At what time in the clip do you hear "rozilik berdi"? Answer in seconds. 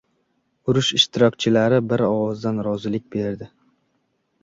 2.71-3.55